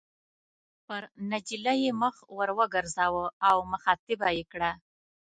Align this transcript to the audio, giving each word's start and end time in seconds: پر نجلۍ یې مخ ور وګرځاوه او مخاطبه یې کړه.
پر 0.85 1.01
نجلۍ 1.31 1.77
یې 1.85 1.91
مخ 2.01 2.15
ور 2.37 2.49
وګرځاوه 2.57 3.25
او 3.49 3.57
مخاطبه 3.71 4.27
یې 4.37 4.43
کړه. 4.51 4.71